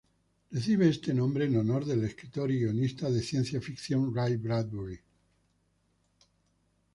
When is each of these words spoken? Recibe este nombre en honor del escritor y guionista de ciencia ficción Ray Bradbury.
Recibe 0.51 0.89
este 0.89 1.13
nombre 1.13 1.45
en 1.45 1.57
honor 1.57 1.85
del 1.85 2.03
escritor 2.03 2.49
y 2.49 2.57
guionista 2.59 3.11
de 3.11 3.21
ciencia 3.21 3.61
ficción 3.61 4.11
Ray 4.15 4.35
Bradbury. 4.35 4.99